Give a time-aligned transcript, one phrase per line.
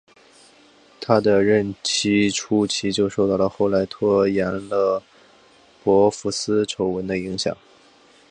[0.99, 5.03] 他的任期初期就受到了后来拖延了
[5.83, 7.55] 博福斯丑闻的影响。